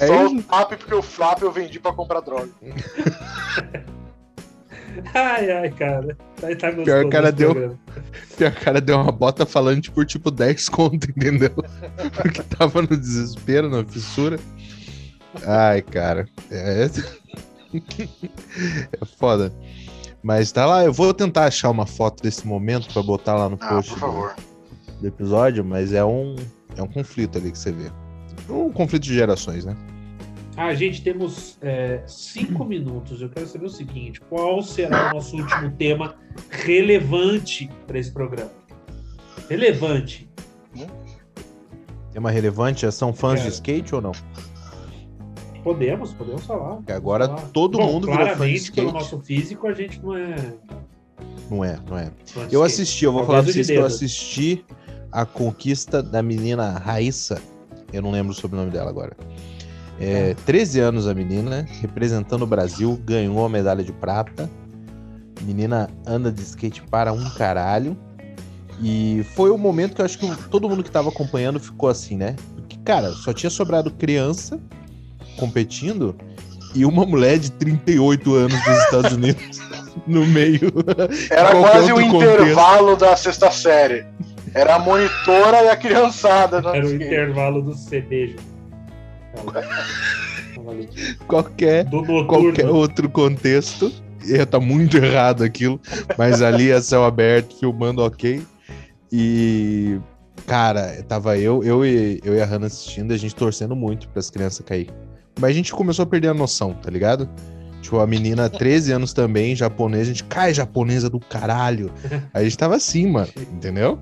[0.00, 0.36] É Só isso.
[0.38, 2.48] o flap, porque o flap eu vendi pra comprar droga.
[5.14, 6.16] Ai, ai, cara.
[6.40, 7.78] Tá, tá gostoso Pior esse deu- programa.
[8.46, 11.50] A cara deu uma bota falante por tipo 10 conto, entendeu?
[12.16, 14.38] Porque tava no desespero, na fissura.
[15.46, 16.26] Ai, cara.
[16.50, 16.86] É,
[19.00, 19.52] é foda.
[20.22, 23.56] Mas tá lá, eu vou tentar achar uma foto desse momento pra botar lá no
[23.60, 24.34] Ah, post do-
[25.00, 26.34] do episódio, mas é um,
[26.76, 27.90] é um conflito ali que você vê.
[28.50, 29.76] Um conflito de gerações, né?
[30.56, 33.22] Ah, gente, temos é, cinco minutos.
[33.22, 36.16] Eu quero saber o seguinte: qual será o nosso último tema
[36.50, 38.50] relevante para esse programa?
[39.48, 40.28] Relevante.
[42.12, 44.12] Tema relevante, são fãs de skate ou não?
[45.62, 46.80] Podemos, podemos falar.
[46.88, 47.42] Agora falar.
[47.52, 48.92] todo Bom, mundo virou fã de claramente, pelo skate.
[48.92, 50.34] nosso físico, a gente não é.
[51.50, 52.04] Não é, não é.
[52.04, 52.64] de Eu skate.
[52.64, 54.64] assisti, eu vou Talvez falar pra de vocês que eu assisti
[55.12, 57.40] a conquista da menina Raíssa.
[57.92, 59.16] Eu não lembro o sobrenome dela agora.
[59.98, 64.50] É, 13 anos a menina, representando o Brasil, ganhou a medalha de prata.
[65.42, 67.96] Menina anda de skate para um caralho.
[68.82, 72.16] E foi o momento que eu acho que todo mundo que tava acompanhando ficou assim,
[72.16, 72.34] né?
[72.54, 74.58] Porque, cara, só tinha sobrado criança
[75.36, 76.16] competindo
[76.74, 79.60] e uma mulher de 38 anos dos Estados Unidos
[80.06, 80.72] no meio.
[81.30, 82.42] Era quase o contexto.
[82.42, 84.06] intervalo da sexta série.
[84.54, 86.60] Era a monitora e a criançada.
[86.60, 86.78] Né?
[86.78, 87.74] Era o intervalo do
[90.68, 90.88] ali.
[91.26, 91.86] qualquer
[92.26, 93.92] qualquer outro contexto.
[94.24, 95.80] Ia tá muito errado aquilo,
[96.18, 98.42] mas ali é céu aberto, filmando ok.
[99.10, 99.98] E,
[100.46, 104.20] cara, tava eu, eu e, eu e a Hannah assistindo, a gente torcendo muito para
[104.20, 104.90] as crianças cair.
[105.40, 107.28] Mas a gente começou a perder a noção, tá ligado?
[107.80, 111.90] Tipo, a menina, 13 anos também, japonesa, a gente cai japonesa do caralho.
[112.34, 113.98] Aí a gente tava assim, mano, entendeu?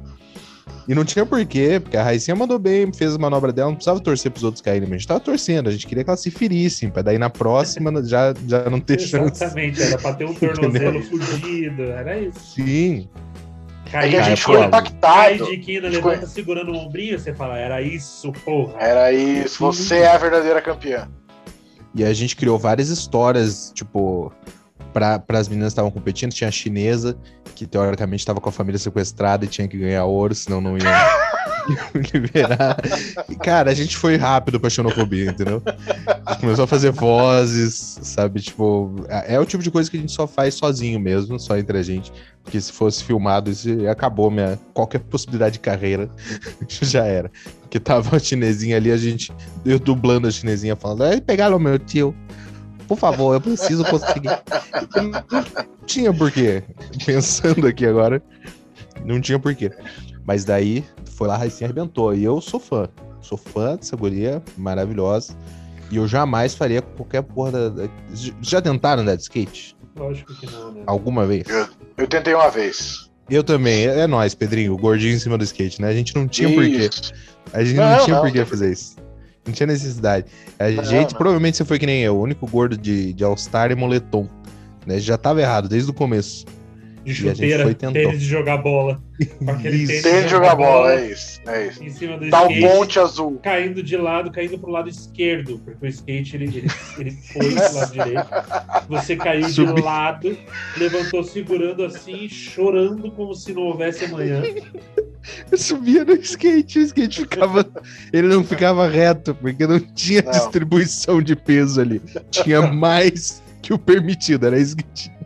[0.89, 4.01] E não tinha porquê, porque a Raicinha mandou bem, fez a manobra dela, não precisava
[4.01, 6.31] torcer pros outros caírem, mas a gente tava torcendo, a gente queria que elas se
[6.31, 9.45] ferissem, pra daí na próxima já, já não ter chance.
[9.45, 11.83] Exatamente, era pra ter um tornozelo fudido.
[11.83, 12.55] Era isso.
[12.55, 13.07] Sim,
[13.87, 15.45] É Cair, que a gente cai impactado.
[15.45, 18.75] de quina, levanta segurando o ombrinho, você fala, era isso, porra.
[18.81, 21.07] Era isso, você é a verdadeira campeã.
[21.95, 24.33] E a gente criou várias histórias, tipo,
[24.93, 26.33] para as meninas que estavam competindo.
[26.33, 27.17] Tinha a chinesa,
[27.55, 30.85] que teoricamente estava com a família sequestrada e tinha que ganhar ouro, senão não ia
[32.13, 32.77] liberar.
[33.43, 35.63] Cara, a gente foi rápido pra xenofobia, entendeu?
[36.25, 38.41] A gente começou a fazer vozes, sabe?
[38.41, 41.57] Tipo, é é o tipo de coisa que a gente só faz sozinho mesmo, só
[41.57, 42.13] entre a gente.
[42.43, 46.09] Porque se fosse filmado, isso acabou minha qualquer possibilidade de carreira.
[46.69, 47.31] já era.
[47.61, 49.33] Porque tava a chinesinha ali, a gente
[49.65, 52.15] eu dublando a chinesinha falando, "Ai, pegaram o meu tio.
[52.89, 54.31] Por favor, eu preciso conseguir.
[54.97, 55.45] Não
[55.87, 56.63] tinha porquê.
[57.05, 58.23] Pensando aqui agora,
[59.05, 59.71] não tinha porquê.
[60.25, 62.15] Mas daí foi lá, a Raicinha arrebentou.
[62.15, 62.89] E eu sou fã.
[63.21, 65.37] Sou fã dessa guria, maravilhosa.
[65.91, 67.69] E eu jamais faria qualquer porra da.
[67.69, 67.89] da-
[68.41, 69.77] Já tentaram andar de skate?
[69.97, 70.83] Lógico que não, né?
[70.87, 71.45] Alguma vez?
[71.97, 73.11] Eu tentei uma vez.
[73.29, 73.85] Eu também.
[73.87, 74.73] É nóis, Pedrinho.
[74.73, 75.89] O gordinho em cima do skate, né?
[75.89, 76.89] A gente não tinha porquê.
[76.91, 77.13] Isso.
[77.53, 78.47] A gente Não, não, tinha não, por que não.
[78.47, 78.97] fazer isso.
[79.49, 80.27] Não tinha necessidade.
[80.59, 81.19] A Não, gente, não.
[81.19, 84.29] provavelmente você foi que nem eu, o único gordo de, de All-Star e moletom.
[84.87, 84.99] Né?
[85.01, 86.45] Já tava errado desde o começo.
[87.13, 89.03] De E a gente chuteira, tênis de jogar bola.
[89.39, 89.87] Com aquele Isso.
[89.89, 91.41] tênis Tem de jogar bola, é isso.
[91.47, 91.83] É isso.
[91.83, 93.39] Em cima do Dá o skate, ponte azul.
[93.43, 95.59] caindo de lado, caindo pro lado esquerdo.
[95.65, 98.27] Porque o skate, ele, ele, ele foi pro lado direito.
[98.89, 100.39] Você caiu Subi- de lado,
[100.77, 104.43] levantou segurando assim, chorando como se não houvesse amanhã.
[105.51, 107.67] Eu subia no skate, o skate ficava.
[108.13, 110.31] ele não ficava reto, porque não tinha Não.
[110.31, 112.01] distribuição de peso ali.
[112.31, 115.19] Tinha mais que o permitido, era isso que tinha.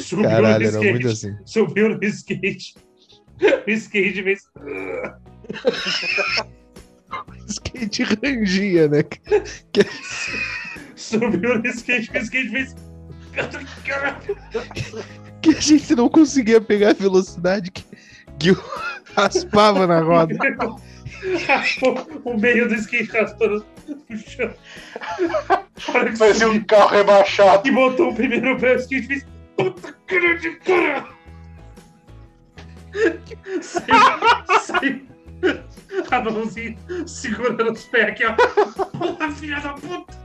[0.00, 0.90] Subiu Caralho, no era skate.
[0.90, 1.36] muito assim.
[1.44, 2.74] Subiu no skate.
[3.66, 4.40] O skate fez.
[7.20, 9.02] O skate rangia, né?
[10.96, 12.74] Subiu no skate, o skate fez.
[15.40, 17.84] Que a gente não conseguia pegar a velocidade que,
[18.38, 18.64] que o-
[19.14, 20.36] raspava na roda.
[21.46, 23.64] Raspou o meio do skate raspando
[24.08, 24.52] no chão.
[25.76, 27.66] Que Parecia um carro rebaixado.
[27.66, 29.26] E botou o primeiro pé, o skate fez.
[29.58, 31.08] Puta cara de cara!
[33.60, 35.08] Saiu, saiu.
[36.10, 38.34] A mãozinha segurando os pés aqui, ó.
[38.34, 40.16] Porra, filha da puta!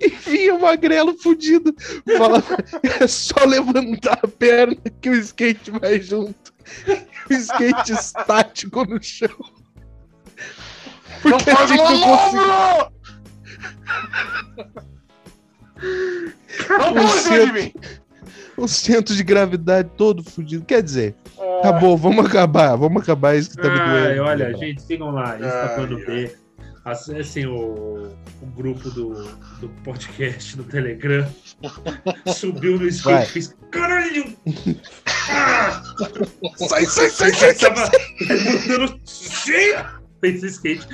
[0.00, 1.74] E vinha o magrelo fudido.
[2.16, 2.56] Falava,
[3.00, 6.54] é só levantar a perna que o skate vai junto.
[7.28, 9.28] O skate estático no chão.
[11.24, 12.92] Não Porque a pode gente não ombro!
[16.68, 17.72] Não pode de mim!
[18.56, 20.64] O centro de gravidade todo fudido.
[20.64, 22.76] Quer dizer, Ah, acabou, vamos acabar.
[22.76, 24.22] Vamos acabar isso que tá me doendo.
[24.22, 25.36] olha, gente, sigam lá,
[25.74, 26.04] Plano ai.
[26.04, 26.36] B.
[26.84, 28.08] Acessem o,
[28.42, 29.14] o grupo do,
[29.58, 31.26] do podcast no Telegram.
[32.28, 33.56] Subiu no skate e fez.
[33.70, 34.36] Caralho!
[35.30, 35.82] Ah!
[36.68, 37.90] Sai, sai, sai, sai, sai.
[39.06, 39.86] Cheia!
[40.20, 40.86] Fez skate.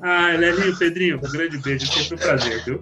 [0.00, 1.86] Ah, Lelinho, Pedrinho, um grande beijo.
[1.86, 2.80] Sempre um prazer, viu?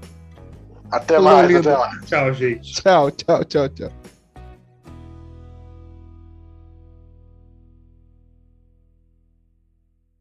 [0.90, 1.68] Até mais, lindo.
[1.70, 2.04] até mais.
[2.04, 2.74] Tchau, gente.
[2.74, 3.92] Tchau, tchau, tchau, tchau.